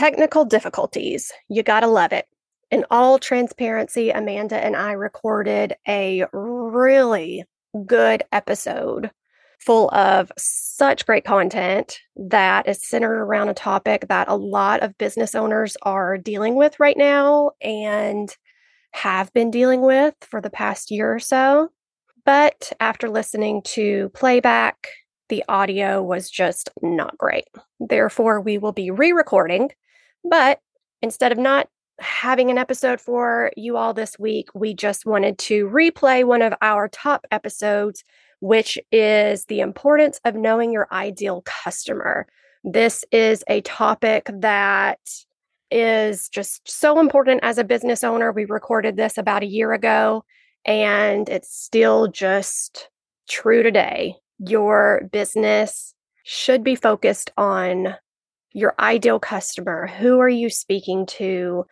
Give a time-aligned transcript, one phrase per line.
[0.00, 1.30] technical difficulties.
[1.50, 2.26] You got to love it.
[2.70, 7.44] In all transparency, Amanda and I recorded a really
[7.84, 9.10] good episode
[9.58, 14.96] full of such great content that is centered around a topic that a lot of
[14.96, 18.34] business owners are dealing with right now and
[18.92, 21.68] have been dealing with for the past year or so.
[22.24, 24.88] But after listening to playback,
[25.28, 27.48] the audio was just not great.
[27.78, 29.70] Therefore, we will be re recording.
[30.24, 30.60] But
[31.02, 31.68] instead of not
[31.98, 36.54] having an episode for you all this week, we just wanted to replay one of
[36.62, 38.04] our top episodes
[38.40, 42.26] which is the importance of knowing your ideal customer.
[42.64, 44.98] This is a topic that
[45.70, 48.32] is just so important as a business owner.
[48.32, 50.24] We recorded this about a year ago
[50.64, 52.88] and it's still just
[53.28, 54.16] true today.
[54.38, 55.94] Your business
[56.24, 57.94] should be focused on
[58.52, 59.86] your ideal customer.
[59.86, 61.64] Who are you speaking to?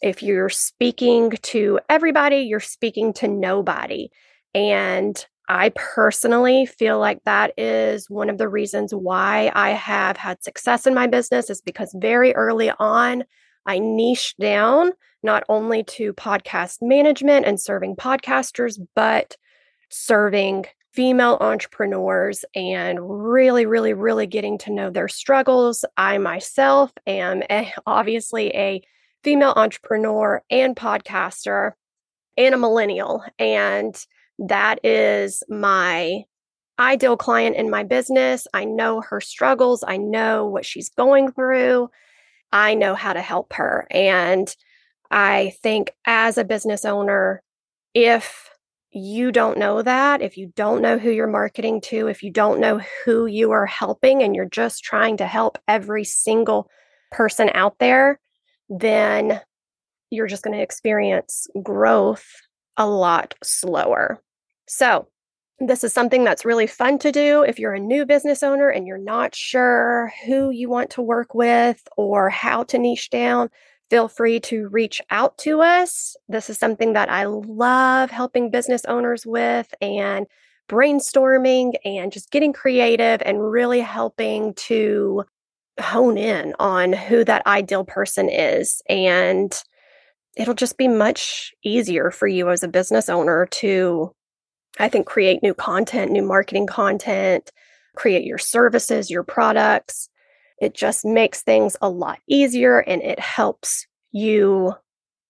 [0.00, 4.10] If you're speaking to everybody, you're speaking to nobody.
[4.54, 10.42] And I personally feel like that is one of the reasons why I have had
[10.44, 13.24] success in my business is because very early on,
[13.64, 14.92] I niched down
[15.22, 19.36] not only to podcast management and serving podcasters, but
[19.88, 20.66] serving
[20.98, 25.84] female entrepreneurs and really, really, really getting to know their struggles.
[25.96, 28.82] I myself am a, obviously a
[29.22, 31.74] female entrepreneur and podcaster
[32.36, 33.22] and a millennial.
[33.38, 33.94] And
[34.40, 36.24] that is my
[36.80, 38.48] ideal client in my business.
[38.52, 41.90] I know her struggles, I know what she's going through,
[42.50, 43.86] I know how to help her.
[43.92, 44.52] And
[45.12, 47.40] I think as a business owner,
[47.94, 48.50] if
[48.90, 52.60] you don't know that, if you don't know who you're marketing to, if you don't
[52.60, 56.70] know who you are helping, and you're just trying to help every single
[57.10, 58.18] person out there,
[58.68, 59.40] then
[60.10, 62.26] you're just going to experience growth
[62.76, 64.22] a lot slower.
[64.66, 65.08] So,
[65.60, 68.86] this is something that's really fun to do if you're a new business owner and
[68.86, 73.50] you're not sure who you want to work with or how to niche down.
[73.90, 76.14] Feel free to reach out to us.
[76.28, 80.26] This is something that I love helping business owners with and
[80.68, 85.24] brainstorming and just getting creative and really helping to
[85.80, 88.82] hone in on who that ideal person is.
[88.88, 89.52] And
[90.36, 94.12] it'll just be much easier for you as a business owner to
[94.78, 97.50] I think create new content, new marketing content,
[97.96, 100.08] create your services, your products.
[100.60, 104.74] It just makes things a lot easier and it helps you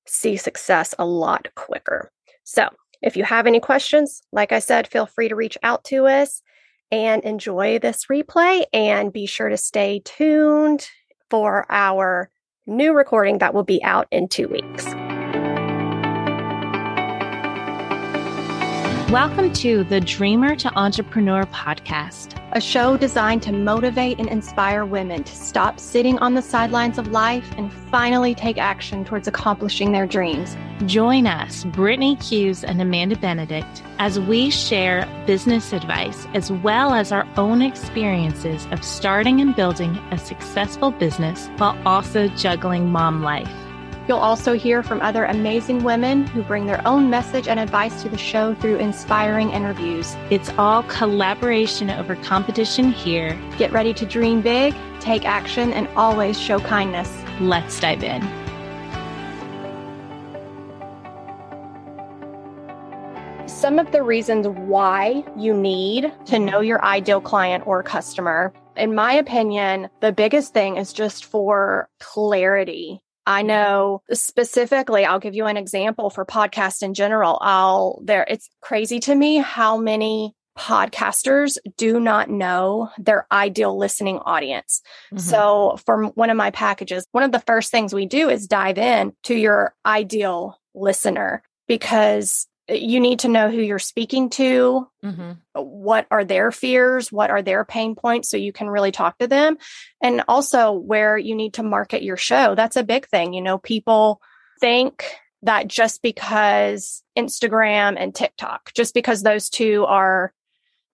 [0.07, 2.11] see success a lot quicker.
[2.45, 2.69] So,
[3.01, 6.43] if you have any questions, like I said, feel free to reach out to us
[6.91, 8.65] and enjoy this replay.
[8.73, 10.89] And be sure to stay tuned
[11.31, 12.31] for our
[12.67, 14.95] new recording that will be out in two weeks.
[19.11, 25.25] Welcome to the Dreamer to Entrepreneur podcast, a show designed to motivate and inspire women
[25.25, 30.07] to stop sitting on the sidelines of life and finally take action towards accomplishing their
[30.07, 30.59] dreams.
[30.85, 37.11] Join us, Brittany Hughes and Amanda Benedict, as we share business advice as well as
[37.11, 43.68] our own experiences of starting and building a successful business while also juggling mom life.
[44.09, 48.09] You'll also hear from other amazing women who bring their own message and advice to
[48.09, 50.17] the show through inspiring interviews.
[50.31, 53.39] It's all collaboration over competition here.
[53.59, 57.15] Get ready to dream big, take action, and always show kindness.
[57.39, 58.23] Let's dive in.
[63.47, 68.95] Some of the reasons why you need to know your ideal client or customer in
[68.95, 73.03] my opinion, the biggest thing is just for clarity.
[73.29, 77.39] I know specifically, I'll give you an example for podcast in general.
[77.43, 84.19] I'll there, it's crazy to me how many podcasters do not know their ideal listening
[84.19, 84.81] audience.
[85.13, 85.19] Mm-hmm.
[85.19, 88.79] So for one of my packages, one of the first things we do is dive
[88.79, 95.33] in to your ideal listener because you need to know who you're speaking to mm-hmm.
[95.55, 99.27] what are their fears what are their pain points so you can really talk to
[99.27, 99.57] them
[100.03, 103.59] and also where you need to market your show that's a big thing you know
[103.59, 104.21] people
[104.61, 105.05] think
[105.43, 110.33] that just because instagram and tiktok just because those two are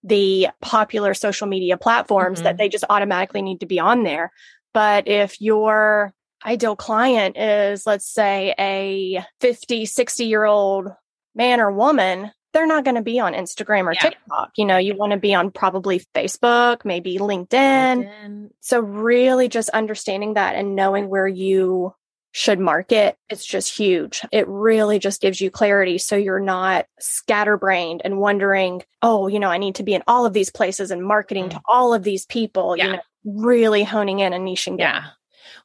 [0.05, 2.45] the popular social media platforms mm-hmm.
[2.45, 4.33] that they just automatically need to be on there
[4.73, 10.93] but if your ideal client is let's say a 50 60 year old
[11.35, 14.01] man or woman they're not going to be on Instagram or Yeah.
[14.01, 14.53] TikTok.
[14.57, 17.49] You know, you want to be on probably Facebook, maybe LinkedIn.
[17.51, 18.51] LinkedIn.
[18.61, 21.95] So really just understanding that and knowing where you
[22.31, 24.23] should market, it's just huge.
[24.33, 25.99] It really just gives you clarity.
[25.99, 30.25] So you're not scatterbrained and wondering, oh, you know, I need to be in all
[30.25, 31.63] of these places and marketing to mm.
[31.69, 32.85] all of these people, Yeah.
[32.87, 35.03] you know, really honing in and niching down.
[35.03, 35.05] Yeah.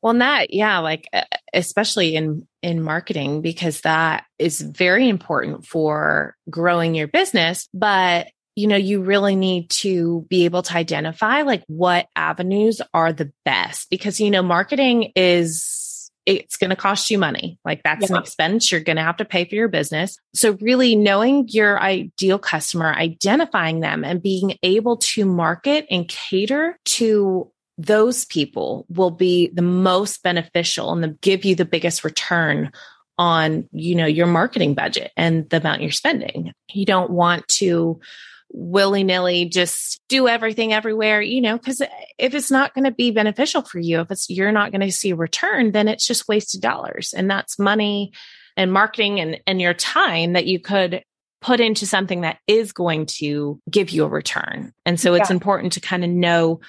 [0.01, 1.07] Well, and that, yeah, like
[1.54, 8.67] especially in in marketing because that is very important for growing your business, but you
[8.67, 13.89] know, you really need to be able to identify like what avenues are the best
[13.89, 17.57] because you know, marketing is it's going to cost you money.
[17.65, 20.19] Like that's an expense you're going to have to pay for your business.
[20.35, 26.77] So really knowing your ideal customer, identifying them and being able to market and cater
[26.85, 32.72] to those people will be the most beneficial and the, give you the biggest return
[33.18, 36.54] on you know your marketing budget and the amount you're spending.
[36.74, 38.00] You don't want to
[38.52, 41.84] willy-nilly just do everything everywhere you know because
[42.18, 44.92] if it's not going to be beneficial for you if it's you're not going to
[44.92, 47.14] see a return then it's just wasted dollars.
[47.16, 48.12] And that's money
[48.58, 51.04] and marketing and and your time that you could
[51.42, 54.74] put into something that is going to give you a return.
[54.86, 55.36] And so it's Yeah.
[55.36, 56.60] important to kind of know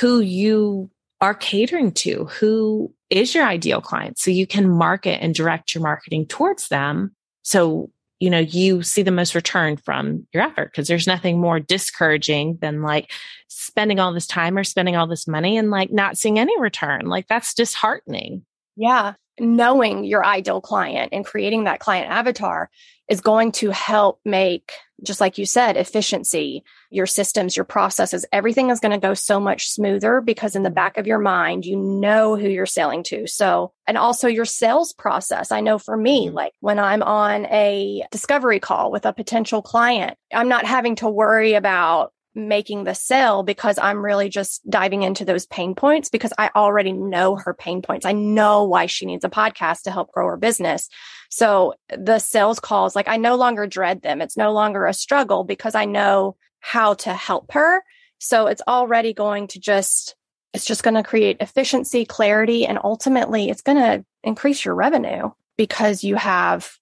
[0.00, 0.90] who you
[1.20, 4.18] are catering to, who is your ideal client.
[4.18, 7.14] So you can market and direct your marketing towards them.
[7.42, 11.60] So, you know, you see the most return from your effort because there's nothing more
[11.60, 13.12] discouraging than like
[13.48, 17.06] spending all this time or spending all this money and like not seeing any return.
[17.06, 18.44] Like that's disheartening.
[18.76, 19.14] Yeah.
[19.42, 22.70] Knowing your ideal client and creating that client avatar
[23.08, 24.70] is going to help make,
[25.02, 29.40] just like you said, efficiency, your systems, your processes, everything is going to go so
[29.40, 33.26] much smoother because in the back of your mind, you know who you're selling to.
[33.26, 35.50] So, and also your sales process.
[35.50, 36.34] I know for me, Mhm.
[36.34, 41.08] like when I'm on a discovery call with a potential client, I'm not having to
[41.08, 46.32] worry about making the sale because I'm really just diving into those pain points because
[46.38, 48.06] I already know her pain points.
[48.06, 50.88] I know why she needs a podcast to help grow her business.
[51.30, 54.20] So the sales calls, like I no longer dread them.
[54.22, 57.82] It's no longer a struggle because I know how to help her.
[58.18, 60.14] So it's already going to just,
[60.54, 65.30] it's just going to create efficiency, clarity, and ultimately it's going to increase your revenue
[65.56, 66.78] because you have,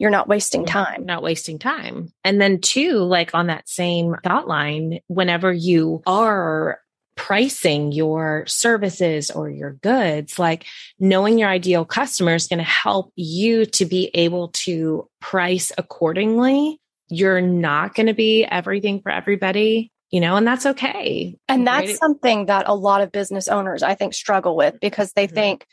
[0.00, 1.04] you're not wasting time.
[1.04, 2.10] not wasting time.
[2.24, 6.80] And then two, like on that same thought line, whenever you are
[7.16, 10.64] pricing your services or your goods, like
[10.98, 16.80] knowing your ideal customer is going to help you to be able to price accordingly.
[17.10, 21.36] You're not going to be everything for everybody, you know, and that's okay.
[21.46, 21.98] And that's Right?
[21.98, 25.34] something that a lot of business owners, I think, struggle with because they Mhm.
[25.34, 25.66] think,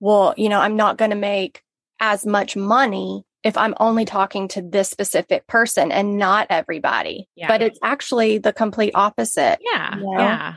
[0.00, 1.60] well, you know, I'm not going to make
[2.00, 7.28] as much money if I'm only talking to this specific person and not everybody.
[7.36, 7.46] Yeah.
[7.46, 9.60] But it's actually the complete opposite.
[9.60, 9.96] Yeah.
[9.96, 10.18] you know?
[10.18, 10.54] Yeah.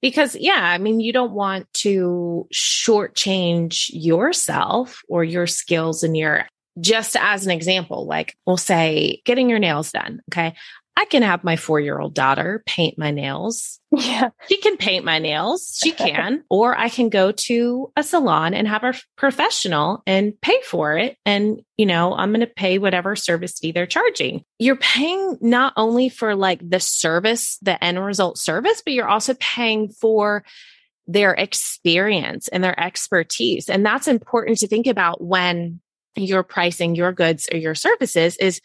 [0.00, 6.46] Because, yeah, I mean, you don't want to shortchange yourself or your skills and your,
[6.80, 10.20] just as an example, like we'll say getting your nails done.
[10.32, 10.54] Okay.
[10.96, 13.80] I can have my four year old daughter paint my nails.
[13.90, 14.30] Yeah.
[14.48, 15.78] She can paint my nails.
[15.82, 16.44] She can.
[16.50, 21.16] or I can go to a salon and have a professional and pay for it.
[21.24, 24.44] And, you know, I'm going to pay whatever service fee they're charging.
[24.58, 29.34] You're paying not only for like the service, the end result service, but you're also
[29.40, 30.44] paying for
[31.06, 33.68] their experience and their expertise.
[33.68, 35.80] And that's important to think about when
[36.16, 38.60] you're pricing your goods or your services is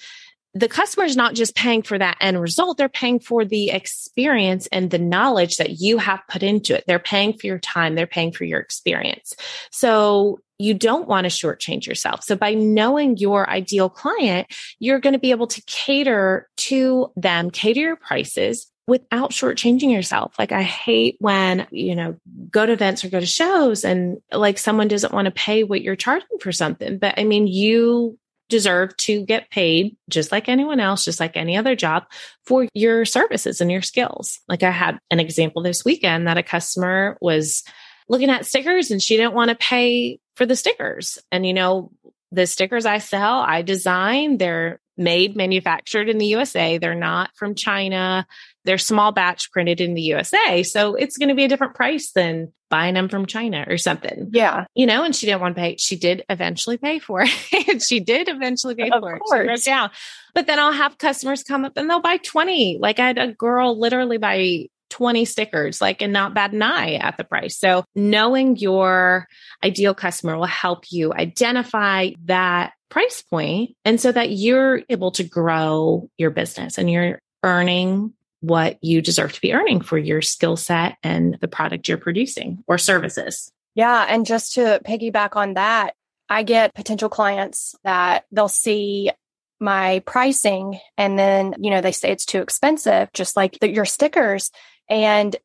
[0.55, 4.67] the customer is not just paying for that end result, they're paying for the experience
[4.71, 6.85] and the knowledge that you have put into it.
[6.87, 9.35] They're paying for your time, they're paying for your experience.
[9.69, 12.23] So you don't want to shortchange yourself.
[12.23, 14.47] So by knowing your ideal client,
[14.79, 20.35] you're going to be able to cater to them, cater your prices without shortchanging yourself.
[20.39, 22.15] Like I hate when, you know,
[22.49, 25.81] go to events or go to shows and like someone doesn't want to pay what
[25.81, 26.97] you're charging for something.
[26.97, 28.17] But I mean, you
[28.49, 32.03] deserve to get paid just like anyone else, just like any other job
[32.45, 34.39] for your services and your skills.
[34.47, 37.63] Like I had an example this weekend that a customer was
[38.07, 41.17] looking at stickers and she didn't want to pay for the stickers.
[41.31, 41.91] And, you know,
[42.31, 46.77] the stickers I sell, I design, they're made, manufactured in the USA.
[46.77, 48.25] They're not from China.
[48.63, 50.63] They're small batch printed in the USA.
[50.63, 54.29] So it's going to be a different price than buying them from China or something
[54.33, 54.65] Yeah.
[54.73, 55.75] you know, and she didn't want to pay.
[55.77, 57.81] She did eventually pay for it.
[57.83, 59.21] she did eventually pay Of for it.
[59.25, 59.47] She course.
[59.47, 59.91] wrote down.
[60.33, 62.79] But then I'll have customers come up and they'll buy 20.
[62.81, 66.93] Like I had a girl literally buy 20 stickers, like, and not bat an eye
[66.93, 67.57] at the price.
[67.57, 69.27] So knowing your
[69.61, 75.25] ideal customer will help you identify that price point and so that you're able to
[75.25, 80.55] grow your business and you're earning what you deserve to be earning for your skill
[80.55, 83.51] set and the product you're producing or services.
[83.73, 84.05] Yeah.
[84.07, 85.93] And just to piggyback on that,
[86.29, 89.11] I get potential clients that they'll see
[89.59, 93.85] my pricing and then, you know, they say it's too expensive, just like the, your
[93.85, 94.51] stickers.
[94.89, 95.35] And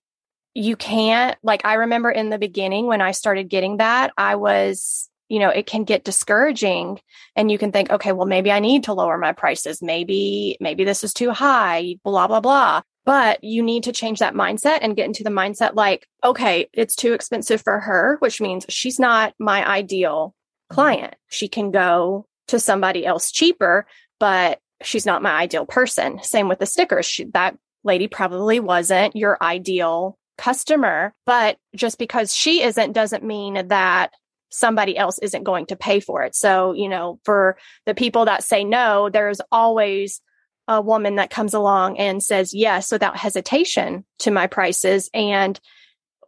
[0.55, 5.09] you can't, like, I remember in the beginning when I started getting that, I was,
[5.29, 7.01] you know, it can get discouraging
[7.37, 9.81] and you can think, okay, well, maybe I need to lower my prices.
[9.81, 12.83] Maybe, maybe this is too high, blah, blah, blah.
[13.05, 16.97] But you need to change that mindset and get into the mindset like, okay, it's
[16.97, 20.35] too expensive for her, which means she's not my ideal
[20.69, 21.15] client.
[21.29, 23.87] She can go to somebody else cheaper,
[24.19, 26.23] but she's not my ideal person.
[26.23, 27.07] Same with the stickers.
[27.07, 33.69] She, that lady probably wasn't your ideal customer, but just because she isn't doesn't mean
[33.69, 34.13] that
[34.51, 36.35] somebody else isn't going to pay for it.
[36.35, 37.57] So, you know, for
[37.87, 40.21] the people that say no, there's always
[40.71, 45.59] a woman that comes along and says yes without hesitation to my prices and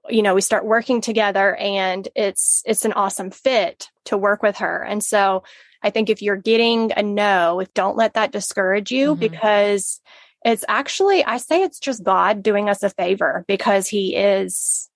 [0.09, 4.56] you know we start working together and it's it's an awesome fit to work with
[4.56, 5.44] her and so
[5.80, 9.21] i think if you're getting a no if don't let that discourage you mm-hmm.
[9.21, 10.00] because
[10.44, 14.88] it's actually i say it's just god doing us a favor because he is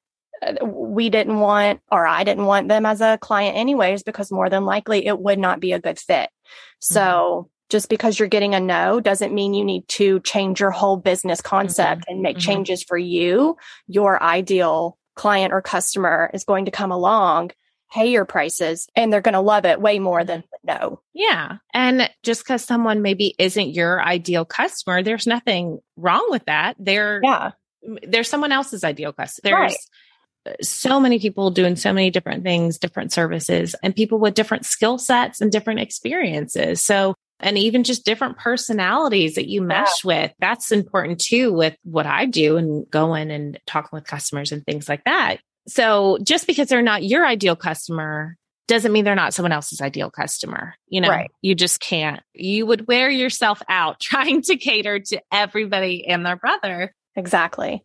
[0.43, 4.51] uh, we didn't want or i didn't want them as a client anyways because more
[4.51, 6.31] than likely it would not be a good fit
[6.79, 10.71] so mm-hmm just because you're getting a no doesn't mean you need to change your
[10.71, 12.13] whole business concept mm-hmm.
[12.13, 12.47] and make mm-hmm.
[12.47, 13.57] changes for you.
[13.89, 17.51] Your ideal client or customer is going to come along,
[17.97, 21.01] pay your prices, and they're going to love it way more than no.
[21.15, 21.57] Yeah.
[21.73, 26.77] And just because someone maybe isn't your ideal customer, there's nothing wrong with that.
[26.79, 27.53] They're, yeah.
[28.03, 29.51] There's someone else's ideal customer.
[29.51, 29.77] There's, right
[30.63, 34.97] so many people doing so many different things, different services, and people with different skill
[34.97, 36.81] sets and different experiences.
[36.81, 40.09] So and even just different personalities that you mesh yeah.
[40.09, 40.33] with.
[40.39, 44.89] That's important too with what I do and going and talking with customers and things
[44.89, 45.39] like that.
[45.69, 48.37] So just because they're not your ideal customer
[48.69, 50.75] doesn't mean they're not someone else's ideal customer.
[50.89, 51.31] You know, right.
[51.41, 52.21] you just can't.
[52.35, 56.95] You would wear yourself out trying to cater to everybody and their brother.
[57.15, 57.85] Exactly.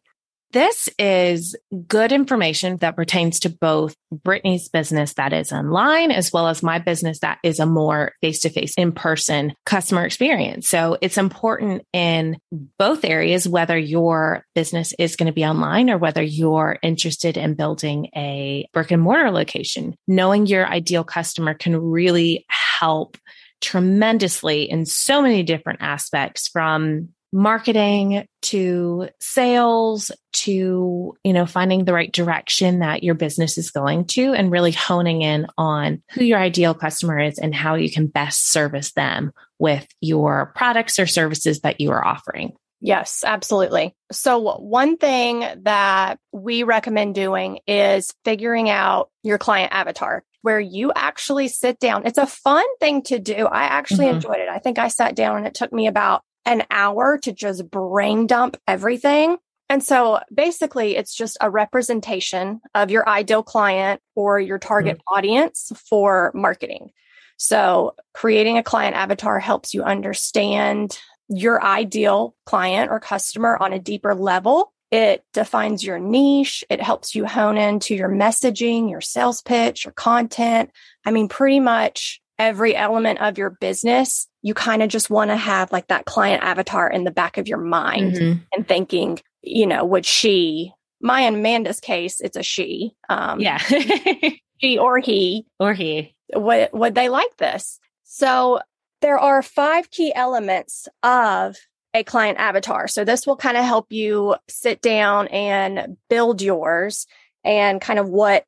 [0.51, 1.55] This is
[1.87, 6.79] good information that pertains to both Brittany's business that is online as well as my
[6.79, 10.67] business that is a more face to face in person customer experience.
[10.67, 12.37] So it's important in
[12.77, 17.53] both areas, whether your business is going to be online or whether you're interested in
[17.53, 19.95] building a brick and mortar location.
[20.05, 23.17] Knowing your ideal customer can really help
[23.61, 31.93] tremendously in so many different aspects from marketing to sales to you know finding the
[31.93, 36.39] right direction that your business is going to and really honing in on who your
[36.39, 41.61] ideal customer is and how you can best service them with your products or services
[41.61, 43.93] that you are offering Yes, absolutely.
[44.11, 50.91] So, one thing that we recommend doing is figuring out your client avatar where you
[50.95, 52.07] actually sit down.
[52.07, 53.45] It's a fun thing to do.
[53.45, 54.15] I actually mm-hmm.
[54.15, 54.49] enjoyed it.
[54.49, 58.27] I think I sat down and it took me about an hour to just brain
[58.27, 59.37] dump everything.
[59.69, 65.15] And so basically, it's just a representation of your ideal client or your target mm-hmm.
[65.15, 66.89] audience for marketing.
[67.37, 73.79] So, creating a client avatar helps you understand your ideal client or customer on a
[73.79, 74.73] deeper level.
[74.91, 76.65] It defines your niche.
[76.69, 80.69] It helps you hone into your messaging, your sales pitch, your content.
[81.05, 85.35] I mean, pretty much every element of your business, you kind of just want to
[85.35, 88.39] have like that client avatar in the back of your mind mm-hmm.
[88.51, 92.93] and thinking, you know, would she, my and Amanda's case, it's a she.
[93.09, 93.57] Um, yeah.
[94.59, 95.45] she or he.
[95.59, 96.15] Or he.
[96.33, 97.79] Would, would they like this?
[98.03, 98.59] So
[99.01, 101.55] there are five key elements of
[101.93, 102.87] a client avatar.
[102.87, 107.05] So this will kind of help you sit down and build yours
[107.43, 108.45] and kind of what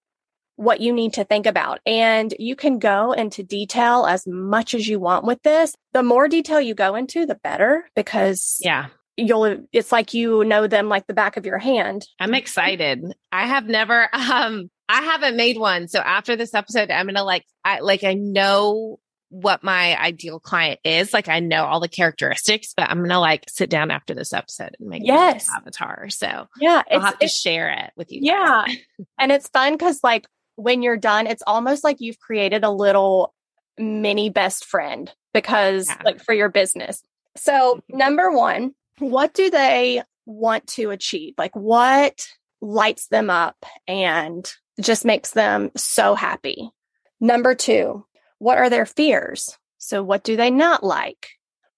[0.55, 1.79] what you need to think about.
[1.85, 5.75] And you can go into detail as much as you want with this.
[5.93, 8.87] The more detail you go into, the better because yeah.
[9.15, 12.07] You'll, it's like you know them like the back of your hand.
[12.19, 13.03] I'm excited.
[13.31, 15.87] I have never, um, I haven't made one.
[15.87, 18.97] So after this episode, I'm going to like, I like, I know
[19.33, 21.11] what my ideal client is.
[21.11, 24.75] Like I know all the characteristics, but I'm gonna like sit down after this episode
[24.79, 26.07] and make yes avatar.
[26.09, 28.19] So yeah, I'll have to share it with you.
[28.21, 28.67] Yeah,
[29.19, 33.33] and it's fun because like when you're done, it's almost like you've created a little
[33.77, 36.01] mini best friend because, yeah.
[36.05, 37.03] like, for your business.
[37.35, 37.97] So, mm-hmm.
[37.97, 41.33] number one, what do they want to achieve?
[41.37, 42.27] Like what
[42.61, 43.57] lights them up
[43.87, 46.71] and just makes them so happy?
[47.19, 48.05] Number two,
[48.39, 49.57] what are their fears?
[49.77, 51.29] So what do they not like?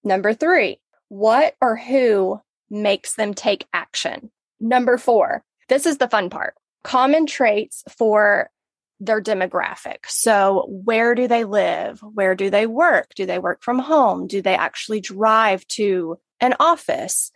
[0.04, 0.80] Number three,
[1.10, 2.40] what or who
[2.70, 4.32] makes them take action?
[4.60, 8.52] Number four, this is the fun part common traits for
[9.00, 9.98] their demographic.
[10.08, 12.00] So, where do they live?
[12.02, 13.14] Where do they work?
[13.16, 14.28] Do they work from home?
[14.28, 17.32] Do they actually drive to an office?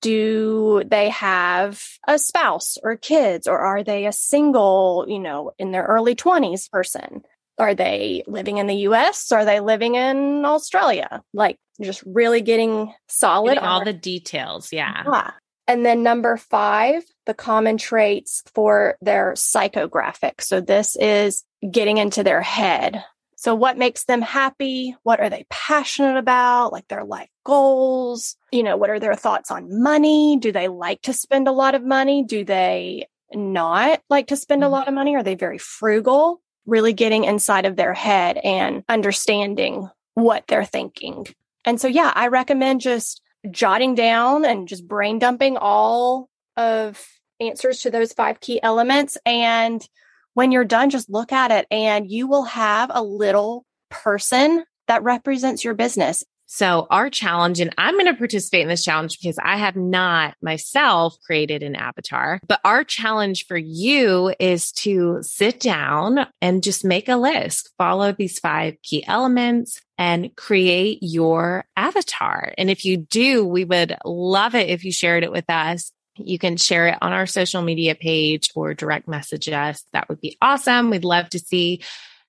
[0.00, 5.72] Do they have a spouse or kids, or are they a single, you know, in
[5.72, 7.22] their early 20s person?
[7.58, 9.30] Are they living in the US?
[9.32, 11.22] Are they living in Australia?
[11.32, 14.72] Like, just really getting solid getting all the details.
[14.72, 15.04] Yeah.
[15.10, 15.30] yeah.
[15.66, 20.40] And then number five, the common traits for their psychographic.
[20.40, 23.02] So this is getting into their head.
[23.36, 24.96] So what makes them happy?
[25.02, 26.72] What are they passionate about?
[26.72, 28.36] Like their life goals?
[28.52, 30.38] You know, what are their thoughts on money?
[30.38, 32.24] Do they like to spend a lot of money?
[32.24, 34.72] Do they not like to spend a mm-hmm.
[34.72, 35.14] lot of money?
[35.16, 36.40] Are they very frugal?
[36.66, 41.26] Really getting inside of their head and understanding what they're thinking.
[41.64, 47.04] And so, yeah, I recommend just jotting down and just brain dumping all of
[47.40, 49.18] answers to those five key elements.
[49.26, 49.86] And
[50.34, 55.02] when you're done, just look at it and you will have a little person that
[55.02, 56.24] represents your business.
[56.46, 60.34] So our challenge, and I'm going to participate in this challenge because I have not
[60.42, 66.84] myself created an avatar, but our challenge for you is to sit down and just
[66.84, 72.52] make a list, follow these five key elements and create your avatar.
[72.58, 75.92] And if you do, we would love it if you shared it with us.
[76.16, 79.82] You can share it on our social media page or direct message us.
[79.92, 80.90] That would be awesome.
[80.90, 81.82] We'd love to see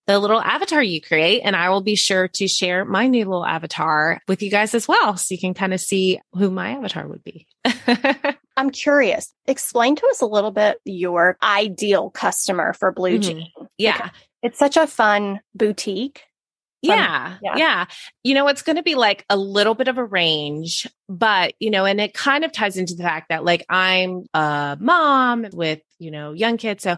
[0.08, 1.42] the little avatar you create.
[1.42, 4.88] And I will be sure to share my new little avatar with you guys as
[4.88, 5.18] well.
[5.18, 7.48] So you can kind of see who my avatar would be.
[8.58, 9.34] I'm curious.
[9.48, 13.22] Explain to us a little bit your ideal customer for Blue mm-hmm.
[13.22, 13.52] Jean.
[13.78, 14.10] Yeah.
[14.42, 16.24] It's such a fun boutique.
[16.88, 17.86] Yeah, yeah, yeah.
[18.24, 21.70] You know, it's going to be like a little bit of a range, but you
[21.70, 25.80] know, and it kind of ties into the fact that like I'm a mom with,
[26.00, 26.84] you know, young kids.
[26.84, 26.98] So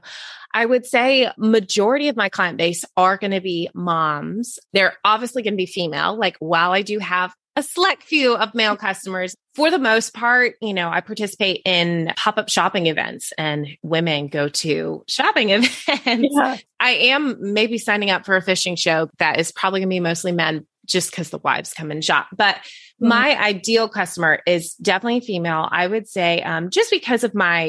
[0.53, 4.59] I would say majority of my client base are going to be moms.
[4.73, 6.17] They're obviously going to be female.
[6.17, 9.35] Like while I do have a select few of male customers.
[9.55, 14.27] For the most part, you know, I participate in pop up shopping events and women
[14.27, 15.79] go to shopping events.
[16.05, 16.57] Yeah.
[16.79, 19.99] I am maybe signing up for a fishing show that is probably going to be
[19.99, 22.27] mostly men just because the wives come and shop.
[22.31, 23.07] But mm-hmm.
[23.07, 25.67] my ideal customer is definitely female.
[25.69, 27.65] I would say, um, just because of my,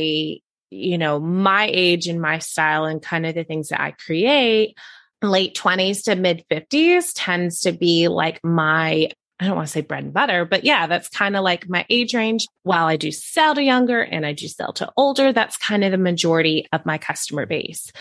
[0.70, 4.76] you know, my age and my style and kind of the things that I create
[5.22, 9.82] late 20s to mid 50s tends to be like my I don't want to say
[9.82, 12.46] bread and butter, but yeah, that's kind of like my age range.
[12.64, 15.92] While I do sell to younger and I do sell to older, that's kind of
[15.92, 17.92] the majority of my customer base.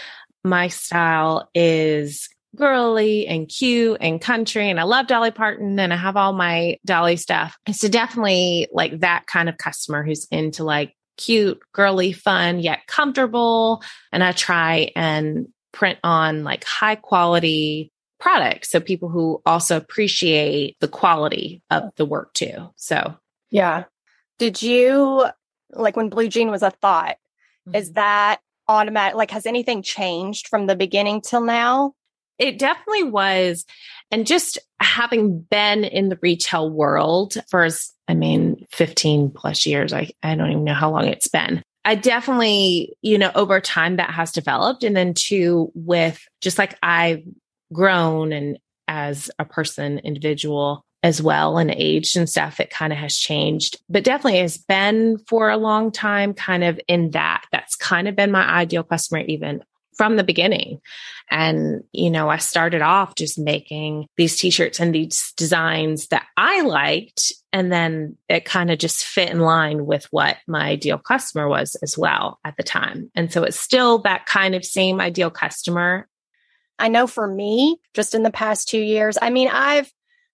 [0.43, 4.69] My style is girly and cute and country.
[4.69, 7.55] And I love Dolly Parton and I have all my Dolly stuff.
[7.71, 13.83] So definitely like that kind of customer who's into like cute, girly, fun, yet comfortable.
[14.11, 18.69] And I try and print on like high quality products.
[18.69, 22.69] So people who also appreciate the quality of the work too.
[22.75, 23.15] So,
[23.49, 23.85] yeah.
[24.39, 25.25] Did you
[25.71, 27.17] like when Blue Jean was a thought?
[27.67, 27.75] Mm-hmm.
[27.75, 29.15] Is that automatic?
[29.15, 31.93] Like, has anything changed from the beginning till now?
[32.37, 33.65] It definitely was.
[34.11, 37.67] And just having been in the retail world for,
[38.07, 41.63] I mean, 15 plus years, I, I don't even know how long it's been.
[41.83, 44.83] I definitely, you know, over time that has developed.
[44.83, 47.23] And then two, with just like I
[47.73, 52.99] grown and as a person, individual as well and aged and stuff, it kind of
[52.99, 57.43] has changed, but definitely has been for a long time kind of in that.
[57.51, 59.63] That's kind of been my ideal customer, even
[59.95, 60.79] from the beginning.
[61.29, 66.25] And, you know, I started off just making these t shirts and these designs that
[66.37, 67.33] I liked.
[67.51, 71.75] And then it kind of just fit in line with what my ideal customer was
[71.81, 73.11] as well at the time.
[73.15, 76.07] And so it's still that kind of same ideal customer
[76.79, 79.91] I know for me, just in the past two years, I mean, I've,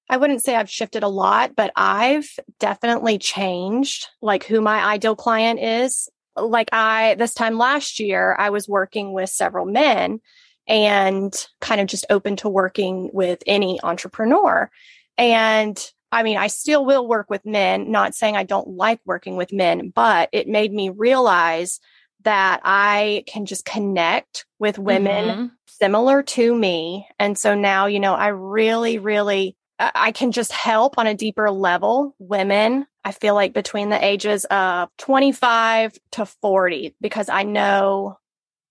[0.10, 2.30] I wouldn't say I've shifted a lot, but I've
[2.60, 6.10] definitely changed like who my ideal client is.
[6.36, 10.20] Like I, this time last year, I was working with several men
[10.68, 14.70] and kind of just open to working with any entrepreneur.
[15.18, 15.78] And
[16.12, 19.52] I mean, I still will work with men, not saying I don't like working with
[19.52, 21.80] men, but it made me realize
[22.24, 25.46] that I can just connect with women mm-hmm.
[25.68, 27.08] similar to me.
[27.20, 31.50] And so now, you know, I really, really I can just help on a deeper
[31.50, 32.86] level women.
[33.04, 38.18] I feel like between the ages of 25 to 40, because I know,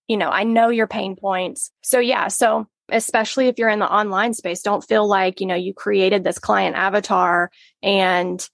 [0.08, 1.70] you know, I know your pain points.
[1.82, 2.28] So yeah.
[2.28, 6.24] So especially if you're in the online space, don't feel like, you know, you created
[6.24, 7.50] this client avatar
[7.82, 8.48] and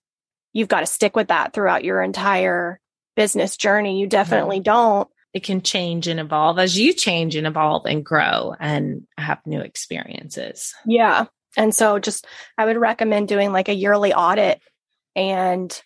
[0.53, 2.81] you've got to stick with that throughout your entire
[3.19, 3.99] business journey.
[3.99, 5.09] You definitely don't.
[5.35, 9.61] It can change and evolve as you change and evolve and grow and have new
[9.61, 10.73] experiences.
[10.87, 11.27] Yeah.
[11.57, 14.63] And so just I would recommend doing like a yearly audit
[15.17, 15.83] and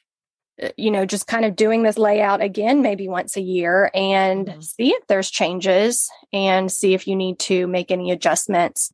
[0.63, 4.47] uh, you know just kind of doing this layout again maybe once a year and
[4.47, 4.61] mm-hmm.
[4.61, 8.93] see if there's changes and see if you need to make any adjustments.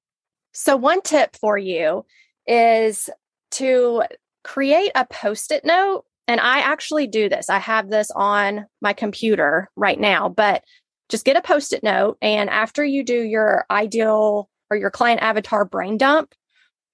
[0.53, 2.07] So one tip for you
[2.46, 3.11] is
[3.53, 4.05] to
[4.44, 7.51] create a post-it note and I actually do this.
[7.51, 10.62] I have this on my computer right now, but
[11.09, 15.64] just get a post-it note and after you do your ideal or your client avatar
[15.64, 16.35] brain dump,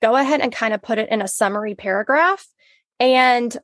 [0.01, 2.47] go ahead and kind of put it in a summary paragraph
[3.01, 3.57] and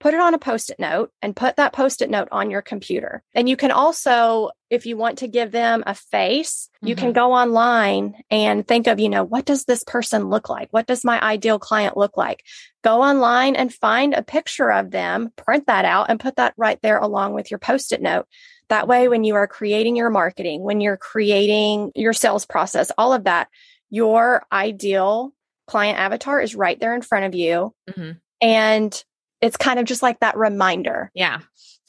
[0.00, 2.62] put it on a post it note and put that post it note on your
[2.62, 3.22] computer.
[3.34, 6.88] And you can also, if you want to give them a face, mm-hmm.
[6.88, 7.14] you can mm-hmm.
[7.14, 10.68] go online and think of, you know, what does this person look like?
[10.70, 12.44] What does my ideal client look like?
[12.82, 16.78] Go online and find a picture of them, print that out and put that right
[16.82, 18.26] there along with your post it note.
[18.68, 23.14] That way, when you are creating your marketing, when you're creating your sales process, all
[23.14, 23.48] of that,
[23.88, 25.32] your ideal
[25.66, 27.74] client avatar is right there in front of you.
[27.88, 28.10] Mm-hmm.
[28.42, 29.04] And
[29.40, 31.10] it's kind of just like that reminder.
[31.14, 31.40] Yeah.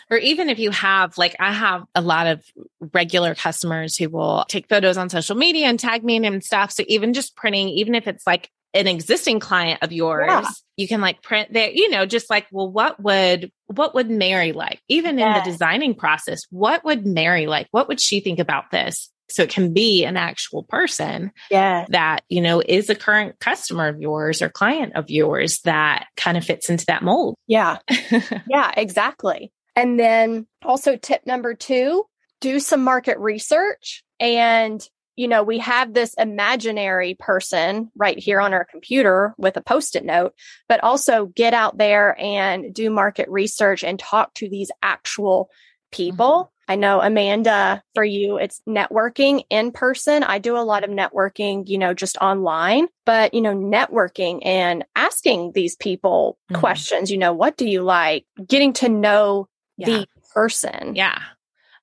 [0.09, 2.43] Or even if you have, like, I have a lot of
[2.93, 6.71] regular customers who will take photos on social media and tag me and stuff.
[6.71, 10.49] So even just printing, even if it's like an existing client of yours, yeah.
[10.77, 14.51] you can like print there, you know, just like, well, what would, what would Mary
[14.51, 14.81] like?
[14.87, 17.67] Even in the designing process, what would Mary like?
[17.71, 19.11] What would she think about this?
[19.31, 21.85] So it can be an actual person yeah.
[21.89, 26.35] that, you know, is a current customer of yours or client of yours that kind
[26.35, 27.35] of fits into that mold.
[27.45, 27.77] Yeah.
[28.49, 29.51] yeah, exactly.
[29.75, 32.05] And then also tip number two,
[32.41, 34.03] do some market research.
[34.19, 39.61] And, you know, we have this imaginary person right here on our computer with a
[39.61, 40.33] post it note,
[40.67, 45.49] but also get out there and do market research and talk to these actual
[45.91, 46.27] people.
[46.27, 50.23] Mm-hmm I know Amanda, for you, it's networking in person.
[50.23, 54.85] I do a lot of networking, you know, just online, but, you know, networking and
[54.95, 56.59] asking these people mm-hmm.
[56.59, 58.27] questions, you know, what do you like?
[58.47, 59.47] Getting to know
[59.79, 59.87] yeah.
[59.87, 60.95] the person.
[60.95, 61.19] Yeah.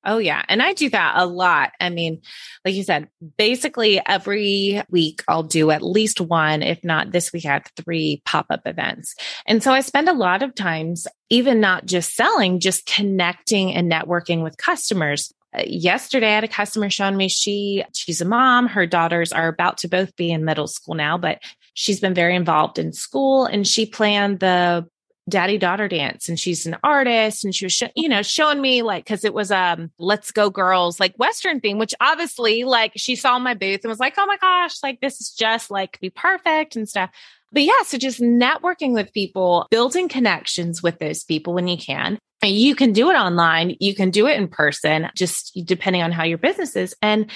[0.07, 0.45] Oh, yeah.
[0.49, 1.73] And I do that a lot.
[1.81, 2.23] I mean,
[2.65, 7.45] like you said, basically every week I'll do at least one, if not this week,
[7.45, 9.17] I have three pop up events.
[9.47, 13.91] And so I spend a lot of times, even not just selling, just connecting and
[13.91, 15.33] networking with customers.
[15.53, 18.69] Uh, yesterday, I had a customer showing me she she's a mom.
[18.69, 21.41] Her daughters are about to both be in middle school now, but
[21.75, 24.87] she's been very involved in school and she planned the
[25.29, 28.83] daddy daughter dance and she's an artist and she was sh- you know showing me
[28.83, 33.17] like because it was um let's go girls like western theme which obviously like she
[33.17, 36.11] saw my booth and was like oh my gosh like this is just like be
[36.11, 37.11] perfect and stuff.
[37.53, 42.19] But yeah so just networking with people building connections with those people when you can.
[42.45, 46.23] You can do it online you can do it in person just depending on how
[46.23, 46.95] your business is.
[47.03, 47.29] And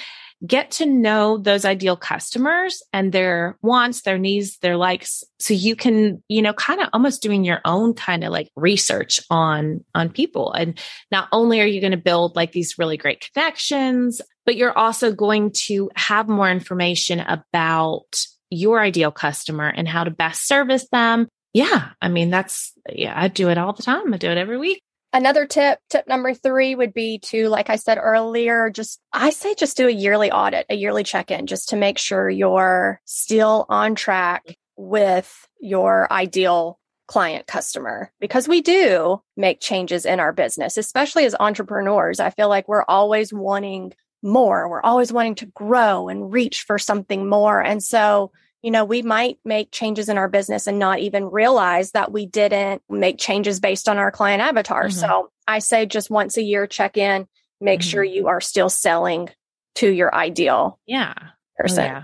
[0.45, 5.23] get to know those ideal customers and their wants, their needs, their likes.
[5.39, 9.19] So you can, you know, kind of almost doing your own kind of like research
[9.29, 10.51] on, on people.
[10.51, 10.79] And
[11.11, 15.11] not only are you going to build like these really great connections, but you're also
[15.11, 21.27] going to have more information about your ideal customer and how to best service them.
[21.53, 21.89] Yeah.
[22.01, 24.13] I mean, that's, yeah, I do it all the time.
[24.13, 24.81] I do it every week.
[25.13, 29.55] Another tip, tip number three would be to, like I said earlier, just, I say
[29.55, 33.65] just do a yearly audit, a yearly check in, just to make sure you're still
[33.67, 40.77] on track with your ideal client customer because we do make changes in our business,
[40.77, 42.21] especially as entrepreneurs.
[42.21, 43.93] I feel like we're always wanting
[44.23, 44.69] more.
[44.69, 47.61] We're always wanting to grow and reach for something more.
[47.61, 51.91] And so you know, we might make changes in our business and not even realize
[51.91, 54.85] that we didn't make changes based on our client avatar.
[54.85, 54.99] Mm-hmm.
[54.99, 57.27] So I say just once a year, check in,
[57.59, 57.89] make mm-hmm.
[57.89, 59.29] sure you are still selling
[59.75, 61.13] to your ideal yeah.
[61.57, 61.83] person.
[61.83, 62.03] Oh, yeah.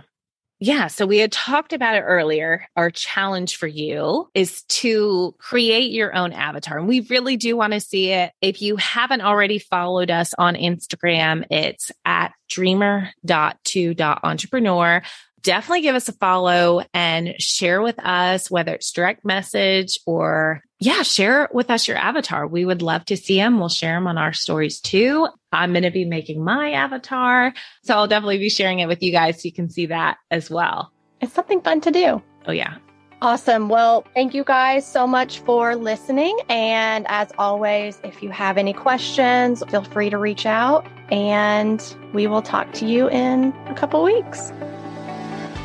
[0.59, 0.87] Yeah.
[0.87, 2.65] So we had talked about it earlier.
[2.75, 6.79] Our challenge for you is to create your own avatar.
[6.79, 8.31] And we really do want to see it.
[8.41, 15.03] If you haven't already followed us on Instagram, it's at dreamer.to.entrepreneur
[15.41, 21.01] definitely give us a follow and share with us, whether it's direct message or yeah,
[21.01, 22.45] share with us your avatar.
[22.45, 23.59] We would love to see them.
[23.59, 25.27] We'll share them on our stories too.
[25.51, 27.53] I'm going to be making my avatar.
[27.83, 30.49] So I'll definitely be sharing it with you guys so you can see that as
[30.49, 30.91] well.
[31.19, 32.21] It's something fun to do.
[32.45, 32.75] Oh, yeah.
[33.19, 33.67] Awesome.
[33.67, 36.37] Well, thank you guys so much for listening.
[36.49, 41.81] And as always, if you have any questions, feel free to reach out and
[42.13, 44.51] we will talk to you in a couple weeks.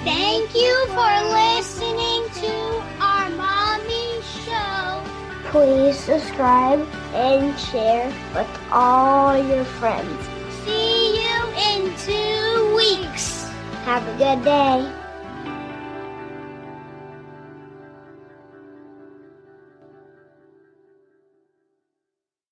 [0.05, 2.53] Thank you for listening to
[3.01, 5.05] our mommy show.
[5.51, 6.81] Please subscribe
[7.15, 10.29] and share with all your friends.
[10.65, 13.45] See you in two weeks.
[13.85, 15.02] Have a good day.